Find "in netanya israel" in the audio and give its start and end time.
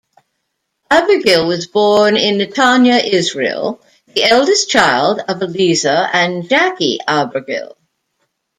2.17-3.85